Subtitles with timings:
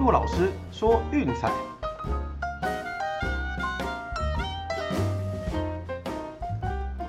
[0.00, 1.52] 骆老师说运彩，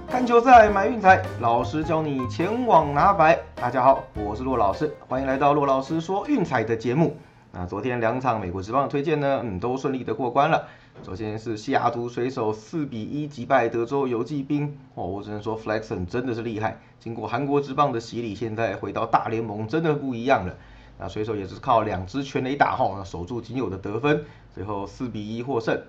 [0.10, 3.40] 看球赛买运彩，老师教你前往拿白。
[3.56, 7.16] 大家好，我是骆老师，欢迎来到骆老师说运彩的节目。
[7.54, 10.68] 那昨天两场美国职棒的推荐呢，嗯，都顺利的过关了。
[11.02, 16.78] 首先是西雅图水手四比一击败德州游骑兵，哦，我只能说 Flexon 真的是厉害。
[17.00, 20.54] 经过韩国职棒的洗礼，现在回到大联盟真的不一样了。
[21.02, 24.24] 那水手也是靠两支全垒打后守住仅有的得分，
[24.54, 25.82] 最后四比一获胜。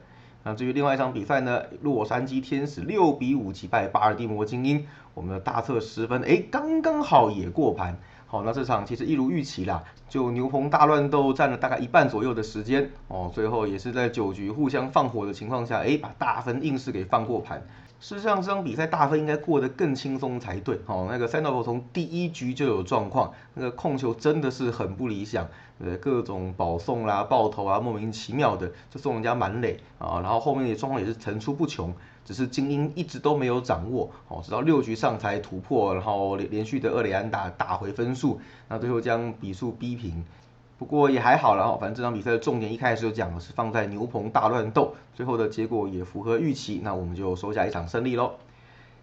[0.42, 7.98] 那至于另外一场比赛呢，洛杉矶天使六比五击败巴尔的摩精英，我们的大测十分，哎，刚刚好也过盘。
[8.26, 17.62] 好，那这场其实一如预期啦，就牛棚大乱斗占了大概一半左右的时间，哦，最后也是在九局互相放火的情况下，哎，把大分硬是给放过盘。
[18.02, 20.80] 事实上，这场比赛大分应该过得更轻松才对。
[20.86, 25.46] 哦，那个三道口从第一局就有状况，那个控球真的是很不理想，
[25.78, 40.24] 呃，各种保送啦、爆头啊，莫名其妙的就送人家满垒啊，然后后面的状况也是层出不穷，只是精英一直都没有掌握，哦，直到六局上才突破，然后连连续的二垒安打打回分数，那最后将比数逼平。
[40.82, 48.32] 不过也还好了哈，反正这场比赛的重点一开始就讲了是放在牛棚大乱斗，最后的结果也符合预期，那我们就收下一场胜利喽。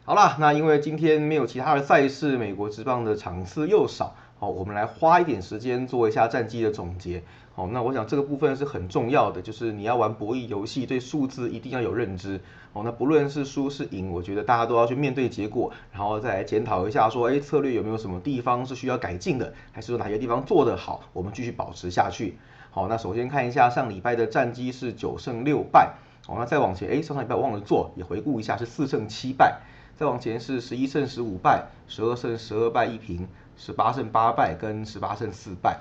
[0.04, 7.22] 好啦，那因为今天没有其他的赛事，美国职棒的场次又少，好，我们来花一点时间做一下战绩的总结。
[7.54, 12.40] 好，那我想这个部分是很重要的，就是你要玩博弈游戏，对数字一定要有认知。
[12.72, 22.38] 哦，那不论是输是赢，我觉得大家都要去面对结果，然后再来检讨一下，说，哎，策略有没有什么地方是需要改进的，还是说哪些地方做得好，我们继续保持下去。
[22.72, 25.96] 好，那首先看一下上礼拜的战绩是九胜六败。
[26.26, 29.60] 好，那再往前，哎，上上礼拜我忘了做，也回顾一下是四胜七败。
[29.98, 33.28] 再往前是十一胜十五败，十二胜十二败一平，
[33.60, 35.78] 十八胜八败跟十八胜四败。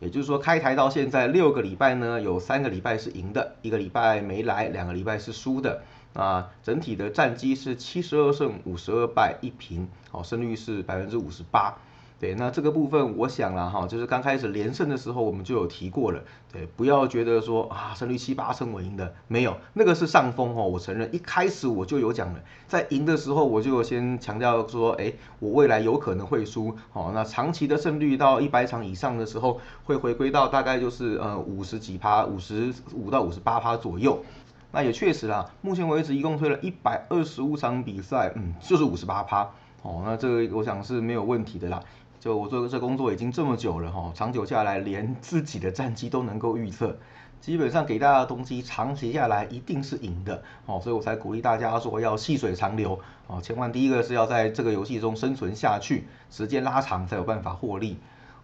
[0.00, 5.82] 也就是说，开台到现在六个礼拜呢，有三个礼拜是赢的，一个礼拜没来，两个礼拜是输的。
[6.14, 11.76] 啊，整体的战绩是七十二胜五十二败一平，好，胜率是百分之五十八。
[12.20, 16.20] 对，那这个部分我想了哈，就是刚开始连胜的时候我们就有提过了，
[16.52, 34.24] 对，不要觉得说啊胜率七八成我赢的，没有，那个是上风哦，我承认一开始我就有讲了，在赢的时候我就先强调说，哎，我未来有可能会输，哦，那长期的胜率到一百场以上的时候会回归到大概就是呃五十几趴，五十五到五十八趴左右，
[34.72, 39.48] 那也确实啦，目前为止一共推了一百二十五场比赛，嗯，就是五十八趴，
[39.82, 41.80] 哦，那这个我想是没有问题的啦。
[42.20, 46.96] 就我做这工作已经这么久了哈，长久下来连自己的战绩都能够预测，
[47.40, 52.98] 基本上给大家的东西长期下来一定是赢的哦，所以我才鼓励大家说要细水长流
[53.28, 57.96] 哦，千万第一个是要在这个游戏中生存下去，时间拉长才有办法获利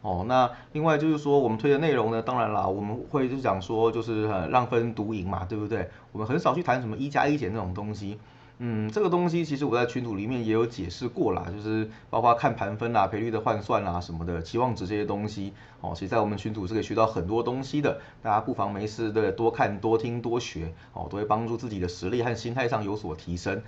[0.03, 0.25] 哦。
[0.29, 5.91] 那另外就是说我们推的内容呢，当然啦，我们会就讲说就是呃让分独赢嘛，对不对？
[6.12, 8.19] 我们很少去谈什么一加一减这种东西。
[8.59, 23.61] 嗯，这个东西其实我在群组里面也有解释过啦，就是包括看盘分啦、赔率的换算啦什么的、期望值这些东西，哦，其实在我们群组是可以学到很多东西的，大家不妨没事的多看、多听、多学，哦，都会帮助自己的实力和心态上有所提升。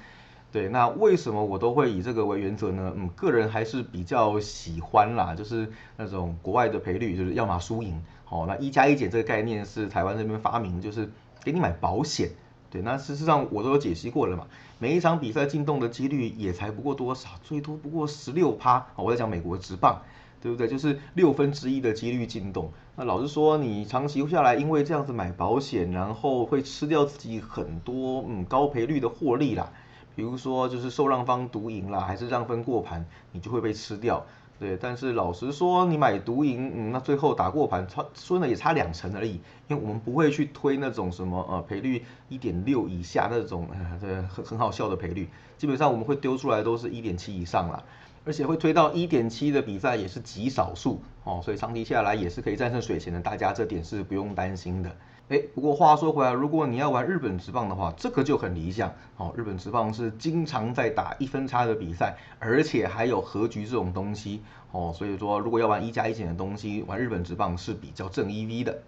[0.53, 2.93] 对，那为什么我都会以这个为原则呢？
[2.97, 11.11] 嗯，个人还是比较喜欢啦，就是那种国外的赔率，就是要么输赢，哦，那一加一减这个概念是台湾这边发明，就是
[11.43, 12.31] 给你买保险。
[12.71, 14.47] 对，那事实上我都有解析过了嘛。
[14.79, 18.87] 每一场比赛进洞的几率也才不过多少，最多不过十六趴。
[18.97, 20.03] 我在讲美国职棒，
[20.43, 20.69] 对不对？
[20.69, 22.71] 就是六分之一的几率进洞。
[22.97, 29.73] 那老实说，你长期下来，因为这样子买保险，然后会吃掉自己很多嗯高赔率的获利啦。
[30.15, 34.25] 比如说就是受让方独赢啦，还是让分过盘，你就会被吃掉。
[34.59, 39.33] 对，但是老实说，你买独赢，嗯，那最后打过盘，差输了也差两成而已，
[39.69, 45.29] 因为我们不会去推那种什么呃赔率一点六以下那种，呃， 这很很好笑的赔率，
[45.59, 47.83] 基本上我们会丢出来都是一点七以上啦，
[48.25, 54.91] 而且会推到一点七的比赛也是极少数哦，所以长期下来也是可以战胜水钱的，大家这点是不用担心的。
[55.29, 58.93] 哎，不过话说回来，如果你要玩日本直棒的话，这个就很理想。
[59.17, 64.41] 哦，日本直棒是经常在打一分差的比赛，而且还有和局这种东西。
[64.71, 68.79] 哦，所以说如果要玩一加一减的东西，玩日本直棒是比较正 EV 的。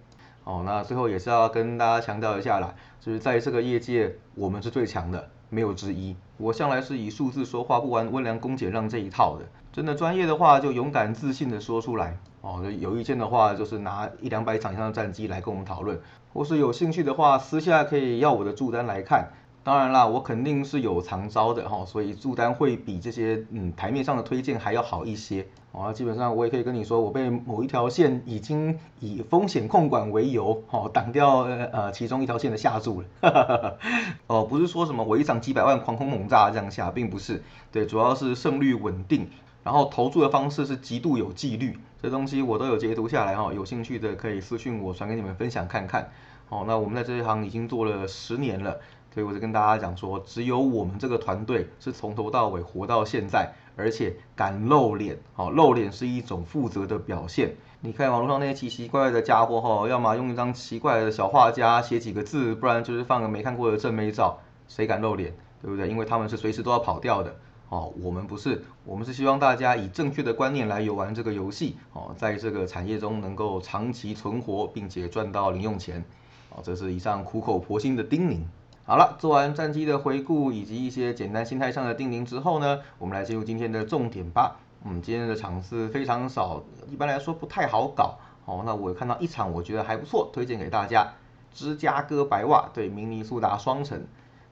[0.45, 6.15] 哦，那最后也是要跟大家强调一下啦，就是在这个业界，我们是最强的，没有之一。
[6.37, 9.45] 我向来是以数字说话，不玩温良恭俭让这一套的。
[9.73, 12.17] 真的专业的话，就勇敢自信的说出来。
[12.49, 16.01] 哦，有意见的话，就是拿一两百场以上的战绩来跟我们讨论。
[16.33, 19.29] 或是有兴趣的话，私下可以要我的助单来看。
[19.65, 25.47] 当然啦，我肯定是有长招的哈，所以助单会比这些嗯台面上的推荐还要好一些。
[25.73, 33.77] 哦，基本上我也可以跟你说，我被某一条线已经以风险控管为由，哦，挡掉呃其中一条线的下注了。
[34.27, 39.29] 哦，不是说什么我一场几百万狂轰猛炸这样下，并不是，对，主要是胜率稳定，
[39.69, 46.11] 然后投注的方式是极度有纪律，这东西我都有截图下来哈，有兴趣的可以私信我传给你们分享看看。
[46.49, 48.81] 哦，那我们在这一行已经做了十年了。
[49.13, 55.19] 所以我就跟大家讲说，只有我们这个团队是从头到尾活到现在，而且敢露脸。
[55.35, 57.55] 好，露脸是一种负责的表现。
[57.83, 65.87] 你看网络上那些奇奇怪怪的家伙，哈，要么用一张奇怪的小画家写几个字，不然就是放个没看过的正妹照，谁敢露脸，对不对？
[65.91, 67.37] 因为他们是随时都要跑掉的。
[67.71, 71.77] 哦，我们不是，我们是希望大家以正确的观念来游玩这个游戏。
[71.93, 76.03] 哦，在这个产业中能够长期存活，并且赚到零用钱。
[76.51, 78.41] 哦，这是以上苦口婆心的叮咛。
[78.85, 84.57] 好了，做完战机的回顾以及一些简单心态上的叮咛之后呢，我们来进入今天的重点吧。
[84.85, 88.17] 嗯，今天的场次非常少，一般来说不太好搞。
[88.47, 91.07] 哦，那我看到一场我觉得还不错，推荐给大家。
[91.53, 94.07] 芝加哥白袜对明尼苏达双城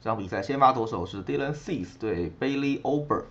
[0.07, 3.25] 这场比赛，先发投手是 Dylan Cease 对 Bailey Ober。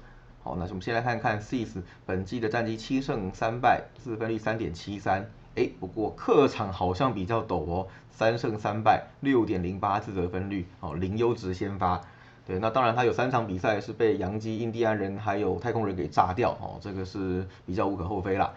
[0.44, 5.26] 好，那我们先来看看 Cease 本季的战绩七胜三败，自分率三点七三。
[5.56, 12.02] 哎，不过客场好像比较陡哦，三胜三败，六点零八自得分率，哦，零优值先发。
[12.46, 18.52] 对，那当然他有三场比赛是被洋基、印第安人还有太空人给炸掉，哦，这个是比较无可厚非啦。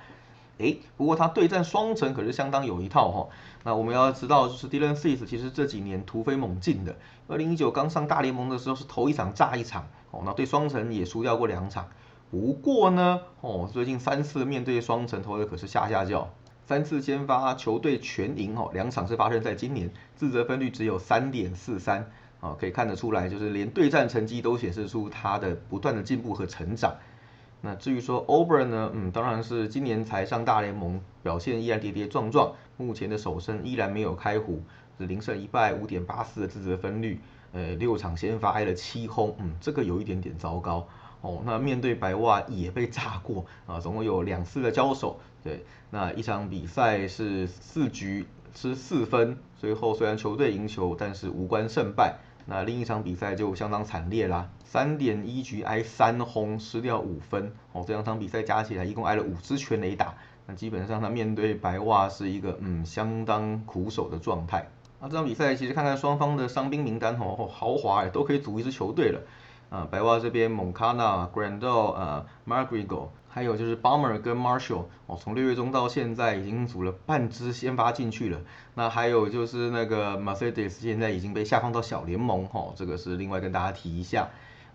[0.58, 3.28] 哎，不过他对战双城可是相当有一套哈。
[3.64, 6.96] 那我们要知道，就是 Dylan Cease 其实这几年突飞猛进的。
[7.28, 11.88] 二零一九刚上大联盟的时候是头一场炸一场，哦，那对双城也输掉过两场。
[12.30, 16.28] 不过呢，哦，最近三次面对双城投的可是下下叫。
[16.66, 26.94] 三次先发球队全赢哦，两场是发生在今年，自责分率只有三点四三啊，可以看得出来，就是连对战成绩都显示出他的不断的进步和成长。
[27.60, 34.62] 那至于说 Ober 呢，嗯，当然是今年才上大联盟，表现依然跌跌撞撞，目前的首胜依然没有开胡，
[34.96, 37.18] 是零胜一败，五点八四的自责分率，
[37.52, 40.86] 呃，六场先发挨了七轰，嗯，这个有一点点糟糕
[41.20, 41.42] 哦。
[41.44, 45.18] 那面对白袜也被炸过啊，总共有两次的交手。
[45.42, 52.18] 对，那一场比赛是四局失四分，最后虽然球队赢球，但是无关胜败。
[52.50, 57.52] 那另一场比赛就相当惨烈啦，三点一局挨三轰，失掉五分。
[57.72, 60.14] 哦，这两场比赛加起来一共挨了五支全垒打。
[60.46, 64.66] 那基本上他面对白袜是一个嗯相当苦手的状态。
[64.98, 69.20] 那这场比赛其实看看双方的伤兵名单哦，豪华哎，都可以组一支球队了。
[69.70, 73.08] 啊，白袜这边蒙卡纳、Grandal、呃 Margrigo。
[73.30, 78.40] 还有就是 Bomber 跟 Marshall 哦，从六月中到现在已经组了半支先发进去了。
[78.74, 84.30] 那还有就是那个 Mercedes 现在已经被下放到小联盟哈，这个是另外跟大家提一下。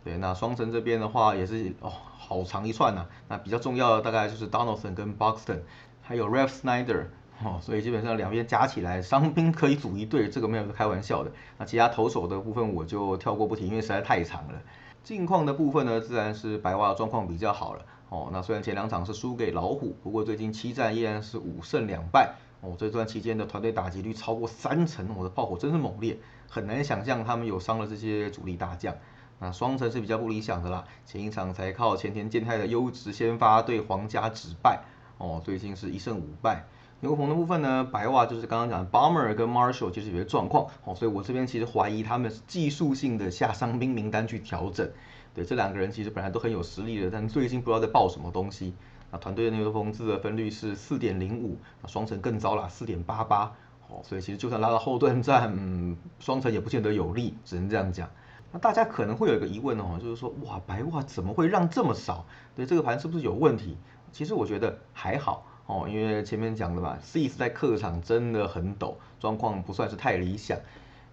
[0.06, 3.08] 对，那双城这边的话也是哦，好长一串呐。
[3.28, 5.62] 那比较重要的大概就是 Donaldson 跟 Boxton，
[6.02, 7.08] 还有 Ralph Snyder
[7.44, 11.32] 哦，所以基本上两边加起来伤兵可以组一队，这个没有开玩笑的。
[11.58, 14.62] 那其他投手的部分我就跳过不提，因为实在太长了。
[15.04, 17.86] 近况的部分呢，自然是白袜状况比较好了。
[18.10, 22.36] 哦，那虽然前两场是输给老虎，不过最近七战依然是五胜两败。
[22.62, 26.18] 哦，这段期间的团队打击率超过三成，我的炮火真是猛烈，
[26.48, 28.96] 很难想象他们有伤了这些主力大将。
[29.40, 34.82] 那双城是比较不理想的啦，前一场才靠前田健太的优质先发对皇家止败。
[35.18, 36.64] 哦，最近是一胜五败。
[37.04, 40.68] 牛棚的部分呢，白袜就是刚刚讲的 Bomber 跟 Marshall 其实有些状况。
[40.86, 44.90] 哦，所以我这边其实怀疑他们是技术性的下伤兵名单去调整。
[45.36, 48.74] 对这两个人其实本来都很有实力的，但最近不知道在爆什么东西。
[49.12, 53.52] 那团队的牛棚自的分率是四点零五，那双城更糟了，四点八八。
[53.90, 58.10] 哦，所以其实就算拉到后段战，嗯，双城也不见得有利，只能这样讲。
[58.54, 62.26] 那大家可能会有一个疑问哦，就是说，哇，白袜怎么会让这么少？
[62.56, 63.76] 对这个盘是不是有问题？
[64.14, 70.58] 其实我觉得还好哦，因为前面讲的嘛，C 在客场真的很陡，状况不算是太理想。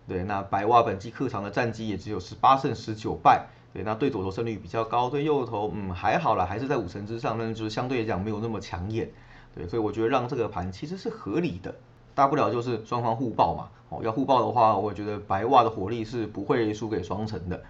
[0.09, 3.47] 对，那白袜本季客场的战绩也只有十八胜十九败。
[3.73, 9.09] 对，那对左投胜率比较高，对右投嗯还好啦，还是在五成之上，但是就是相对来讲没有那么抢眼。
[9.55, 11.73] 对，所以我觉得让这个盘其实是合理的，
[12.13, 13.69] 大不了就是双方互爆嘛。
[13.91, 17.63] 哦，要互爆的话，我觉得白袜的火力是不会输给双城的。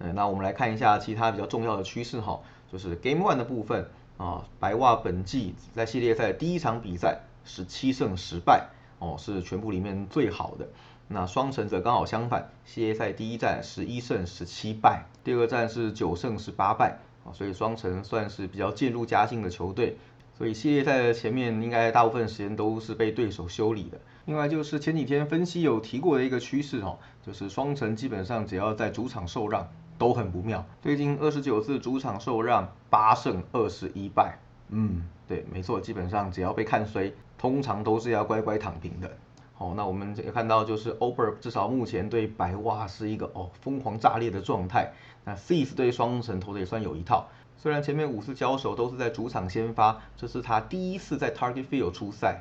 [0.00, 2.38] 嗯，那我们来看一下其他比较重要的趋势哈，
[2.70, 3.88] 就是 Game One 的部分
[4.20, 10.68] 啊，白袜本季在系列赛第一场比赛是七胜十败，哦，是全部里面最好的。
[11.08, 19.96] 那双城则刚好相反，系列赛第一战十一胜十七败，第二战是九胜十八败啊，所以双城算是比较渐入佳境的球队。
[20.36, 23.98] 所以系列赛的前面应该大部分时间都是被对手修理的。
[24.26, 29.66] 另外就是前几天分析有提过的一个趋势哦，就是双城基本上只要在主场受让
[30.00, 30.64] 都很不妙。
[30.80, 34.38] 最近二十九次主场受让八胜二十一败，
[34.70, 39.10] 嗯，对，没错，基本上只要被看衰，通常都是要乖乖躺平的。
[39.52, 44.90] 好，那我们也看到，就是 Over 至少目前对白袜是一个哦疯狂炸裂的状态。
[45.22, 47.28] 那 Cease 对双城投的也算有一套，
[47.58, 52.40] 虽然前面五次交手都是在主场先发，这是他第一次在 Target Field 出赛。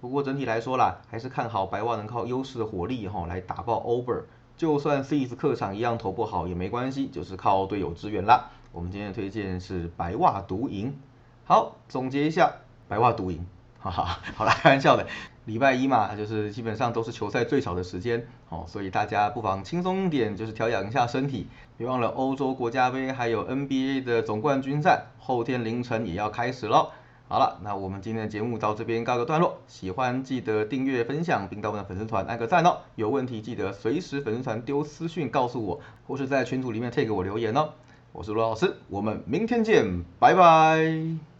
[0.00, 4.24] 不过整体来说啦，还是看好白袜能靠优势的火力哈来打爆 Over。
[4.56, 8.50] 就算 Cease 客场一样投不好也没关系，就是靠队友支援啦。
[8.72, 10.96] 我们今天的推荐是白袜独赢。
[11.44, 12.52] 好，总结一下，
[12.88, 13.46] 白袜独赢。
[13.78, 15.06] 哈哈，好啦，开玩笑的。
[15.44, 21.46] 礼拜一嘛，就是基本上都是球赛最少的时间，哦，所以大家不妨轻松一点，就是调养一下身体。
[21.76, 26.90] 别忘了欧洲国家杯还有 NBA 的总冠军战，后天凌晨也要开始喽。
[27.28, 29.58] 好了，那我们今天的节目到这边告个段落。
[29.66, 32.78] 喜欢记得订阅、分享，并到我们的粉丝团按个赞哦。
[32.94, 37.70] 有问题记得随时粉丝团丢私讯告诉我，或是在群组里面退给我留言哦。
[38.12, 41.35] 我是罗老师，我们明天见，拜拜。